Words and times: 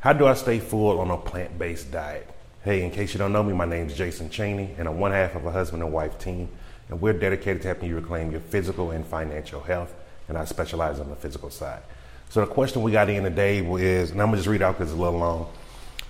How 0.00 0.12
do 0.12 0.28
I 0.28 0.34
stay 0.34 0.60
full 0.60 1.00
on 1.00 1.10
a 1.10 1.16
plant 1.16 1.58
based 1.58 1.90
diet? 1.90 2.30
Hey, 2.62 2.84
in 2.84 2.92
case 2.92 3.12
you 3.12 3.18
don't 3.18 3.32
know 3.32 3.42
me, 3.42 3.52
my 3.52 3.64
name 3.64 3.88
is 3.88 3.96
Jason 3.96 4.30
Cheney, 4.30 4.76
and 4.78 4.86
I'm 4.86 5.00
one 5.00 5.10
half 5.10 5.34
of 5.34 5.44
a 5.44 5.50
husband 5.50 5.82
and 5.82 5.92
wife 5.92 6.20
team, 6.20 6.48
and 6.88 7.00
we're 7.00 7.14
dedicated 7.14 7.62
to 7.62 7.68
helping 7.68 7.88
you 7.88 7.96
reclaim 7.96 8.30
your 8.30 8.38
physical 8.38 8.92
and 8.92 9.04
financial 9.04 9.60
health, 9.60 9.92
and 10.28 10.38
I 10.38 10.44
specialize 10.44 11.00
on 11.00 11.10
the 11.10 11.16
physical 11.16 11.50
side. 11.50 11.82
So 12.30 12.38
the 12.38 12.46
question 12.46 12.82
we 12.82 12.92
got 12.92 13.10
in 13.10 13.24
today 13.24 13.58
is, 13.58 14.12
and 14.12 14.22
I'm 14.22 14.28
gonna 14.28 14.36
just 14.36 14.46
read 14.46 14.62
out 14.62 14.78
because 14.78 14.92
it's 14.92 14.98
a 14.98 15.02
little 15.02 15.18
long. 15.18 15.50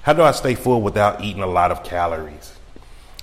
How 0.03 0.13
do 0.13 0.21
I 0.21 0.33
stay 0.33 0.55
full 0.55 0.83
without 0.83 1.23
eating 1.25 1.43
a 1.43 1.47
lot 1.47 1.73
of 1.73 1.83
calories? 1.83 2.53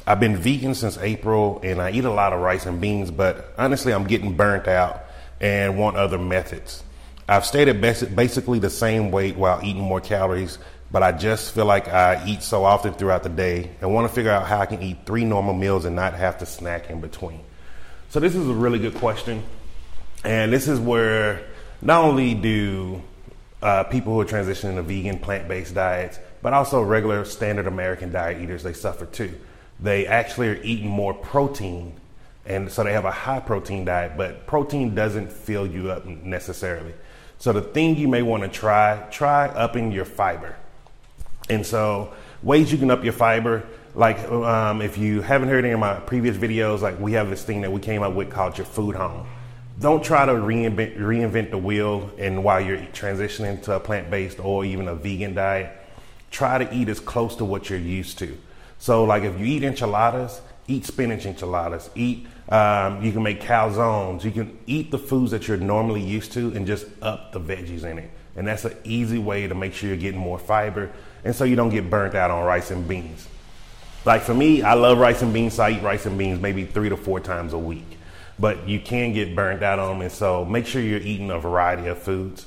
I've 0.08 0.20
been 0.20 0.36
vegan 0.36 0.74
since 0.74 0.98
April, 0.98 1.60
and 1.62 1.80
I 1.80 1.92
eat 1.92 2.06
a 2.06 2.12
lot 2.12 2.34
of 2.34 2.40
rice 2.40 2.66
and 2.66 2.82
beans, 2.82 3.12
but 3.12 3.54
honestly, 3.60 3.94
I'm 3.94 4.08
getting 4.08 4.36
burnt 4.36 4.68
out 4.68 5.04
and 5.40 5.78
want 5.78 5.96
other 5.96 6.18
methods. 6.18 6.82
I've 7.28 7.46
stayed 7.46 7.68
at 7.68 7.82
basically 7.82 8.60
the 8.60 8.70
same 8.70 9.10
weight 9.10 9.36
while 9.36 9.60
eating 9.64 9.82
more 9.82 10.00
calories, 10.00 10.60
but 10.92 11.02
I 11.02 11.12
just 11.12 11.56
feel 11.56 11.66
like 11.66 11.88
I 11.88 12.24
eat 12.28 12.44
so 12.44 12.64
often 12.64 12.94
throughout 12.94 13.24
the 13.24 13.30
day 13.30 13.72
and 13.82 13.94
want 13.94 14.08
to 14.08 14.14
figure 14.14 14.32
out 14.32 14.46
how 14.46 14.60
I 14.60 14.68
can 14.68 14.82
eat 14.84 14.98
three 15.06 15.26
normal 15.26 15.56
meals 15.56 15.86
and 15.86 15.96
not 15.96 16.14
have 16.14 16.38
to 16.40 16.46
snack 16.46 16.90
in 16.90 17.02
between. 17.02 17.40
So, 18.10 18.20
this 18.20 18.36
is 18.36 18.48
a 18.48 18.54
really 18.54 18.78
good 18.78 18.96
question. 18.96 19.44
And 20.24 20.54
this 20.54 20.68
is 20.68 20.80
where 20.80 21.42
not 21.82 22.04
only 22.04 22.36
do 22.36 23.02
uh, 23.62 23.84
people 23.86 24.14
who 24.14 24.22
are 24.22 24.26
transitioning 24.26 24.76
to 24.76 24.84
vegan, 24.84 25.20
plant 25.20 25.48
based 25.48 25.74
diets, 25.74 26.20
but 26.44 26.54
also 26.54 26.82
regular 26.82 27.26
standard 27.26 27.66
American 27.66 28.12
diet 28.12 28.42
eaters, 28.42 28.62
they 28.62 28.74
suffer 28.74 29.08
too. 29.08 29.34
They 29.80 30.06
actually 30.06 30.50
are 30.50 30.62
eating 30.62 30.90
more 30.90 31.14
protein 31.14 32.00
and 32.46 32.72
so 32.72 32.84
they 32.84 32.94
have 32.94 33.06
a 33.06 33.12
high 33.12 33.40
protein 33.40 33.86
diet, 33.86 34.14
but 34.18 34.46
protein 34.46 34.94
doesn't 34.94 35.32
fill 35.32 35.66
you 35.66 35.92
up 35.92 36.06
necessarily. 36.06 36.94
So 37.38 37.54
the 37.54 37.62
thing 37.62 37.98
you 37.98 38.08
may 38.08 38.22
want 38.22 38.44
to 38.44 38.50
try, 38.50 39.06
try 39.12 39.48
upping 39.48 39.92
your 39.92 40.06
fiber. 40.06 40.56
And 41.50 41.66
so 41.66 42.14
ways 42.42 42.72
you 42.72 42.78
can 42.78 42.90
up 42.92 43.04
your 43.04 43.14
fiber, 43.14 43.68
like 43.94 44.20
um, 44.30 44.82
if 44.82 44.98
you 44.98 45.22
haven't 45.22 45.50
heard 45.50 45.64
any 45.64 45.74
of 45.74 45.80
my 45.80 46.00
previous 46.00 46.38
videos, 46.38 46.82
like 46.82 47.00
we 47.00 47.14
have 47.14 47.30
this 47.30 47.44
thing 47.44 47.62
that 47.62 47.72
we 47.72 47.80
came 47.80 48.04
up 48.04 48.14
with 48.14 48.30
called 48.30 48.58
your 48.58 48.66
food 48.66 48.96
home. 48.96 49.28
Don't 49.80 50.04
try 50.04 50.26
to 50.26 50.32
reinvent, 50.32 50.98
reinvent 50.98 51.52
the 51.52 51.58
wheel 51.58 52.10
and 52.18 52.44
while 52.44 52.62
you're 52.62 52.78
transitioning 52.78 53.62
to 53.64 53.74
a 53.74 53.80
plant-based 53.80 54.40
or 54.40 54.64
even 54.64 54.88
a 54.88 54.96
vegan 54.96 55.36
diet, 55.36 55.72
try 56.32 56.58
to 56.58 56.74
eat 56.74 56.90
as 56.90 57.00
close 57.00 57.36
to 57.36 57.46
what 57.46 57.70
you're 57.70 57.80
used 57.80 58.18
to. 58.20 58.38
So 58.80 59.04
like 59.04 59.24
if 59.24 59.38
you 59.40 59.46
eat 59.46 59.64
enchiladas, 59.64 60.42
eat 60.68 60.86
spinach 60.86 61.26
enchiladas, 61.26 61.90
eat 61.96 62.28
um, 62.50 63.04
you 63.04 63.12
can 63.12 63.24
make 63.24 63.42
calzones. 63.42 64.24
You 64.24 64.32
can 64.32 64.58
eat 64.68 64.92
the 64.92 65.00
foods 65.00 65.32
that 65.32 65.48
you're 65.48 65.58
normally 65.58 66.02
used 66.02 66.34
to 66.34 66.54
and 66.56 66.68
just 66.68 66.86
up 67.02 67.32
the 67.32 67.40
veggies 67.40 67.84
in 67.84 67.98
it. 67.98 68.12
And 68.36 68.48
that's 68.48 68.66
an 68.66 68.78
easy 68.84 69.18
way 69.18 69.48
to 69.48 69.56
make 69.56 69.74
sure 69.74 69.90
you're 69.90 69.98
getting 69.98 70.20
more 70.20 70.38
fiber 70.38 70.92
and 71.24 71.36
so 71.36 71.44
you 71.44 71.56
don't 71.56 71.70
get 71.70 71.90
burnt 71.90 72.14
out 72.14 72.30
on 72.30 72.46
rice 72.46 72.70
and 72.70 72.88
beans. 72.88 73.28
Like 74.06 74.22
for 74.22 74.36
me, 74.36 74.62
I 74.62 74.76
love 74.76 75.00
rice 75.00 75.24
and 75.24 75.34
beans, 75.34 75.56
so 75.56 75.64
I 75.64 75.72
eat 75.72 75.82
rice 75.82 76.06
and 76.06 76.18
beans 76.18 76.40
maybe 76.40 76.66
three 76.66 76.90
to 76.90 76.98
four 76.98 77.20
times 77.20 77.54
a 77.54 77.58
week. 77.58 77.98
But 78.38 78.68
you 78.68 78.80
can 78.80 79.14
get 79.14 79.36
burnt 79.36 79.64
out 79.64 79.80
on 79.80 79.94
them, 79.94 80.02
and 80.02 80.12
so 80.12 80.46
make 80.46 80.68
sure 80.68 80.82
you're 80.82 81.00
eating 81.00 81.32
a 81.32 81.40
variety 81.40 81.88
of 81.88 81.98
foods. 81.98 82.46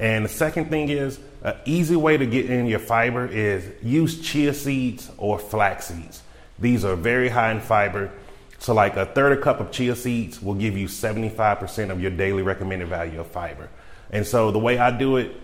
And 0.00 0.24
the 0.24 0.28
second 0.28 0.70
thing 0.70 0.88
is, 0.88 1.20
an 1.42 1.54
easy 1.64 1.94
way 1.94 2.16
to 2.16 2.26
get 2.26 2.50
in 2.50 2.66
your 2.66 2.80
fiber 2.80 3.26
is 3.26 3.64
use 3.82 4.20
chia 4.20 4.52
seeds 4.52 5.08
or 5.16 5.38
flax 5.38 5.86
seeds. 5.86 6.22
These 6.58 6.84
are 6.84 6.96
very 6.96 7.28
high 7.28 7.52
in 7.52 7.60
fiber 7.60 8.12
so, 8.58 8.74
like 8.74 8.96
a 8.96 9.06
third 9.06 9.38
a 9.38 9.40
cup 9.40 9.60
of 9.60 9.70
chia 9.70 9.94
seeds 9.94 10.40
will 10.40 10.54
give 10.54 10.76
you 10.76 10.88
75% 10.88 11.90
of 11.90 12.00
your 12.00 12.10
daily 12.10 12.42
recommended 12.42 12.88
value 12.88 13.20
of 13.20 13.26
fiber. 13.26 13.68
And 14.10 14.26
so, 14.26 14.50
the 14.50 14.58
way 14.58 14.78
I 14.78 14.96
do 14.96 15.16
it, 15.16 15.36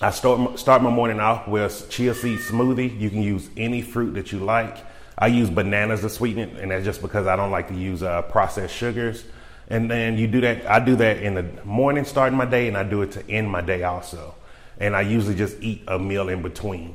I 0.00 0.10
start, 0.10 0.58
start 0.58 0.82
my 0.82 0.90
morning 0.90 1.20
off 1.20 1.46
with 1.46 1.88
chia 1.90 2.14
seed 2.14 2.38
smoothie. 2.38 2.98
You 2.98 3.10
can 3.10 3.22
use 3.22 3.48
any 3.56 3.82
fruit 3.82 4.14
that 4.14 4.32
you 4.32 4.38
like. 4.38 4.78
I 5.16 5.26
use 5.26 5.50
bananas 5.50 6.00
to 6.02 6.10
sweeten 6.10 6.50
it, 6.50 6.60
and 6.60 6.70
that's 6.70 6.84
just 6.84 7.02
because 7.02 7.26
I 7.26 7.36
don't 7.36 7.50
like 7.50 7.68
to 7.68 7.74
use 7.74 8.02
uh, 8.02 8.22
processed 8.22 8.74
sugars. 8.74 9.24
And 9.68 9.90
then 9.90 10.16
you 10.16 10.26
do 10.26 10.40
that. 10.40 10.66
I 10.66 10.80
do 10.80 10.96
that 10.96 11.18
in 11.18 11.34
the 11.34 11.44
morning, 11.64 12.04
starting 12.04 12.38
my 12.38 12.46
day, 12.46 12.68
and 12.68 12.76
I 12.76 12.84
do 12.84 13.02
it 13.02 13.12
to 13.12 13.30
end 13.30 13.50
my 13.50 13.60
day 13.60 13.82
also. 13.82 14.34
And 14.78 14.96
I 14.96 15.02
usually 15.02 15.34
just 15.34 15.60
eat 15.60 15.82
a 15.88 15.98
meal 15.98 16.28
in 16.28 16.40
between. 16.40 16.94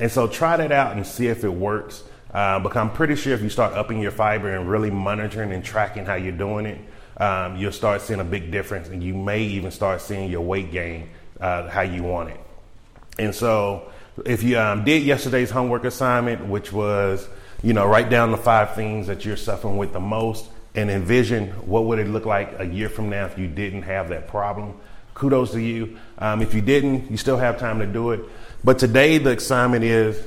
And 0.00 0.10
so 0.10 0.26
try 0.26 0.56
that 0.56 0.72
out 0.72 0.96
and 0.96 1.06
see 1.06 1.28
if 1.28 1.44
it 1.44 1.52
works. 1.52 2.02
Uh, 2.32 2.60
because 2.60 2.76
I'm 2.76 2.92
pretty 2.92 3.16
sure 3.16 3.34
if 3.34 3.42
you 3.42 3.50
start 3.50 3.74
upping 3.74 4.00
your 4.00 4.12
fiber 4.12 4.54
and 4.54 4.68
really 4.68 4.90
monitoring 4.90 5.52
and 5.52 5.64
tracking 5.64 6.04
how 6.04 6.14
you're 6.14 6.32
doing 6.32 6.66
it, 6.66 6.78
um, 7.16 7.56
you'll 7.56 7.72
start 7.72 8.00
seeing 8.00 8.20
a 8.20 8.24
big 8.24 8.50
difference, 8.50 8.88
and 8.88 9.02
you 9.02 9.14
may 9.14 9.42
even 9.42 9.70
start 9.70 10.00
seeing 10.00 10.30
your 10.30 10.40
weight 10.40 10.70
gain 10.70 11.10
uh, 11.40 11.68
how 11.68 11.82
you 11.82 12.02
want 12.02 12.30
it. 12.30 12.40
And 13.18 13.34
so, 13.34 13.90
if 14.24 14.42
you 14.42 14.58
um, 14.58 14.84
did 14.84 15.02
yesterday's 15.02 15.50
homework 15.50 15.84
assignment, 15.84 16.46
which 16.46 16.72
was, 16.72 17.28
you 17.62 17.72
know, 17.72 17.86
write 17.86 18.10
down 18.10 18.30
the 18.30 18.38
five 18.38 18.74
things 18.74 19.06
that 19.08 19.24
you're 19.24 19.36
suffering 19.36 19.76
with 19.76 19.92
the 19.92 20.00
most, 20.00 20.46
and 20.74 20.90
envision 20.90 21.48
what 21.66 21.84
would 21.84 21.98
it 21.98 22.08
look 22.08 22.26
like 22.26 22.54
a 22.58 22.64
year 22.64 22.88
from 22.88 23.10
now 23.10 23.26
if 23.26 23.38
you 23.38 23.48
didn't 23.48 23.82
have 23.82 24.08
that 24.10 24.28
problem. 24.28 24.78
Kudos 25.14 25.52
to 25.52 25.60
you. 25.60 25.98
Um, 26.18 26.42
if 26.42 26.54
you 26.54 26.60
didn't, 26.60 27.10
you 27.10 27.16
still 27.16 27.36
have 27.36 27.58
time 27.58 27.80
to 27.80 27.86
do 27.86 28.12
it. 28.12 28.20
But 28.62 28.78
today 28.78 29.18
the 29.18 29.36
assignment 29.36 29.84
is 29.84 30.22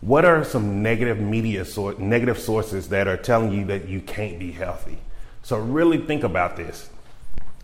what 0.00 0.24
are 0.24 0.44
some 0.44 0.82
negative 0.82 1.18
media 1.18 1.64
source, 1.64 1.98
negative 1.98 2.38
sources 2.38 2.88
that 2.90 3.08
are 3.08 3.16
telling 3.16 3.52
you 3.52 3.64
that 3.66 3.88
you 3.88 4.00
can't 4.00 4.38
be 4.38 4.52
healthy? 4.52 4.98
So 5.42 5.58
really 5.58 5.98
think 5.98 6.24
about 6.24 6.56
this. 6.56 6.88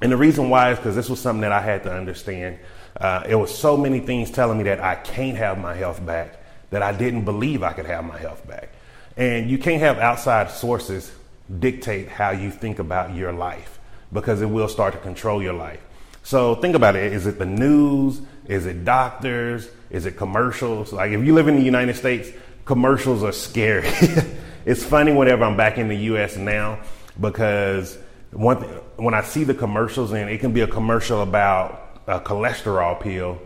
And 0.02 0.10
the 0.10 0.16
reason 0.16 0.50
why 0.50 0.72
is 0.72 0.78
because 0.78 0.96
this 0.96 1.08
was 1.08 1.20
something 1.20 1.42
that 1.42 1.52
I 1.52 1.60
had 1.60 1.84
to 1.84 1.92
understand. 1.94 2.58
Uh, 2.96 3.24
it 3.28 3.34
was 3.36 3.56
so 3.56 3.76
many 3.76 4.00
things 4.00 4.30
telling 4.30 4.58
me 4.58 4.64
that 4.64 4.80
I 4.80 4.96
can't 4.96 5.36
have 5.36 5.58
my 5.58 5.74
health 5.74 6.04
back 6.04 6.40
that 6.70 6.82
I 6.82 6.92
didn't 6.92 7.24
believe 7.24 7.62
I 7.62 7.72
could 7.72 7.86
have 7.86 8.04
my 8.04 8.18
health 8.18 8.46
back. 8.48 8.70
And 9.16 9.48
you 9.48 9.58
can't 9.58 9.80
have 9.80 9.98
outside 9.98 10.50
sources 10.50 11.12
dictate 11.60 12.08
how 12.08 12.30
you 12.30 12.50
think 12.50 12.80
about 12.80 13.14
your 13.14 13.32
life 13.32 13.78
because 14.12 14.42
it 14.42 14.46
will 14.46 14.68
start 14.68 14.92
to 14.94 14.98
control 14.98 15.42
your 15.42 15.52
life. 15.52 15.80
So 16.24 16.54
think 16.56 16.74
about 16.74 16.96
it. 16.96 17.12
Is 17.12 17.26
it 17.26 17.38
the 17.38 17.46
news? 17.46 18.20
Is 18.46 18.64
it 18.66 18.84
doctors? 18.84 19.68
Is 19.90 20.06
it 20.06 20.16
commercials? 20.16 20.92
Like 20.92 21.12
if 21.12 21.24
you 21.24 21.34
live 21.34 21.48
in 21.48 21.56
the 21.56 21.62
United 21.62 21.94
States, 21.96 22.30
commercials 22.64 23.22
are 23.22 23.32
scary. 23.32 23.88
it's 24.64 24.82
funny 24.82 25.12
whenever 25.12 25.44
I'm 25.44 25.56
back 25.56 25.76
in 25.76 25.88
the 25.88 25.96
US 25.96 26.36
now 26.36 26.80
because 27.20 27.96
one 28.32 28.60
th- 28.60 28.82
when 28.96 29.12
I 29.12 29.22
see 29.22 29.44
the 29.44 29.54
commercials 29.54 30.12
and 30.12 30.30
it 30.30 30.38
can 30.40 30.52
be 30.52 30.62
a 30.62 30.66
commercial 30.66 31.22
about 31.22 32.00
a 32.06 32.20
cholesterol 32.20 32.98
pill 33.00 33.38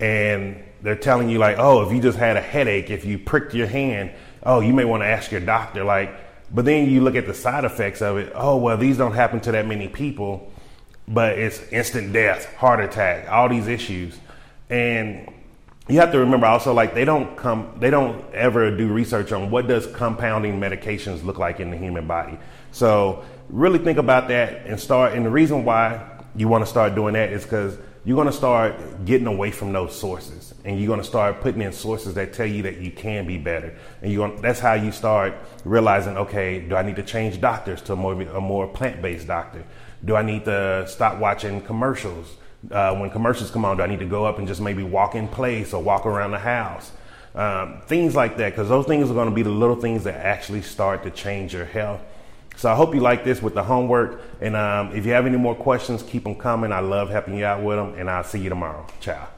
and 0.00 0.62
they're 0.82 0.96
telling 0.96 1.30
you 1.30 1.38
like, 1.38 1.56
oh, 1.58 1.86
if 1.86 1.92
you 1.92 2.02
just 2.02 2.18
had 2.18 2.36
a 2.36 2.40
headache, 2.40 2.90
if 2.90 3.04
you 3.04 3.18
pricked 3.18 3.54
your 3.54 3.68
hand, 3.68 4.10
oh, 4.42 4.58
you 4.58 4.72
may 4.72 4.84
want 4.84 5.02
to 5.02 5.06
ask 5.06 5.30
your 5.30 5.40
doctor. 5.40 5.84
Like, 5.84 6.12
but 6.52 6.64
then 6.64 6.90
you 6.90 7.00
look 7.00 7.14
at 7.14 7.26
the 7.26 7.34
side 7.34 7.64
effects 7.64 8.02
of 8.02 8.18
it. 8.18 8.32
Oh, 8.34 8.56
well, 8.56 8.76
these 8.76 8.98
don't 8.98 9.14
happen 9.14 9.40
to 9.40 9.52
that 9.52 9.66
many 9.66 9.88
people, 9.88 10.52
but 11.06 11.38
it's 11.38 11.60
instant 11.70 12.12
death, 12.12 12.52
heart 12.54 12.80
attack, 12.80 13.28
all 13.28 13.48
these 13.48 13.68
issues, 13.68 14.18
and 14.70 15.30
you 15.88 15.98
have 15.98 16.12
to 16.12 16.18
remember 16.18 16.46
also 16.46 16.72
like 16.72 16.94
they 16.94 17.04
don't 17.04 17.36
come 17.36 17.76
they 17.78 17.90
don't 17.90 18.24
ever 18.32 18.74
do 18.74 18.88
research 18.88 19.32
on 19.32 19.50
what 19.50 19.66
does 19.66 19.86
compounding 19.88 20.58
medications 20.58 21.22
look 21.24 21.38
like 21.38 21.60
in 21.60 21.70
the 21.70 21.76
human 21.76 22.06
body. 22.06 22.38
So 22.72 23.24
really 23.50 23.78
think 23.78 23.98
about 23.98 24.28
that 24.28 24.66
and 24.66 24.80
start 24.80 25.12
and 25.12 25.26
the 25.26 25.30
reason 25.30 25.64
why 25.64 26.10
you 26.34 26.48
want 26.48 26.64
to 26.64 26.66
start 26.66 26.94
doing 26.94 27.14
that 27.14 27.30
is 27.32 27.42
because 27.42 27.76
you're 28.04 28.16
going 28.16 28.26
to 28.26 28.32
start 28.32 29.04
getting 29.04 29.26
away 29.26 29.50
from 29.50 29.72
those 29.72 29.98
sources 29.98 30.54
and 30.64 30.78
you're 30.78 30.86
going 30.86 31.00
to 31.00 31.06
start 31.06 31.40
putting 31.40 31.62
in 31.62 31.72
sources 31.72 32.14
that 32.14 32.32
tell 32.32 32.46
you 32.46 32.62
that 32.62 32.80
you 32.80 32.90
can 32.90 33.26
be 33.26 33.38
better 33.38 33.74
and 34.02 34.12
you 34.12 34.36
that's 34.40 34.60
how 34.60 34.74
you 34.74 34.92
start 34.92 35.34
realizing 35.64 36.16
okay 36.16 36.60
do 36.60 36.76
i 36.76 36.82
need 36.82 36.96
to 36.96 37.02
change 37.02 37.40
doctors 37.40 37.80
to 37.80 37.92
a 37.94 37.96
more, 37.96 38.20
a 38.20 38.40
more 38.40 38.66
plant-based 38.66 39.26
doctor 39.26 39.64
do 40.04 40.14
i 40.14 40.22
need 40.22 40.44
to 40.44 40.86
stop 40.86 41.18
watching 41.18 41.60
commercials 41.62 42.36
uh, 42.70 42.94
when 42.96 43.10
commercials 43.10 43.50
come 43.50 43.64
on, 43.64 43.76
do 43.76 43.82
I 43.82 43.86
need 43.86 43.98
to 44.00 44.06
go 44.06 44.24
up 44.24 44.38
and 44.38 44.46
just 44.46 44.60
maybe 44.60 44.82
walk 44.82 45.14
in 45.14 45.28
place 45.28 45.72
or 45.72 45.82
walk 45.82 46.06
around 46.06 46.30
the 46.30 46.38
house? 46.38 46.92
Um, 47.34 47.82
things 47.86 48.14
like 48.14 48.36
that, 48.36 48.50
because 48.50 48.68
those 48.68 48.86
things 48.86 49.10
are 49.10 49.14
going 49.14 49.28
to 49.28 49.34
be 49.34 49.42
the 49.42 49.50
little 49.50 49.76
things 49.76 50.04
that 50.04 50.14
actually 50.24 50.62
start 50.62 51.02
to 51.02 51.10
change 51.10 51.52
your 51.52 51.64
health. 51.64 52.00
So 52.56 52.70
I 52.70 52.74
hope 52.74 52.94
you 52.94 53.00
like 53.00 53.24
this 53.24 53.42
with 53.42 53.54
the 53.54 53.62
homework. 53.62 54.20
And 54.40 54.56
um, 54.56 54.94
if 54.94 55.04
you 55.06 55.12
have 55.12 55.26
any 55.26 55.36
more 55.36 55.54
questions, 55.54 56.02
keep 56.02 56.24
them 56.24 56.34
coming. 56.34 56.72
I 56.72 56.80
love 56.80 57.10
helping 57.10 57.36
you 57.36 57.44
out 57.44 57.62
with 57.62 57.76
them. 57.76 57.94
And 57.98 58.08
I'll 58.08 58.24
see 58.24 58.40
you 58.40 58.48
tomorrow. 58.48 58.86
Ciao. 59.00 59.28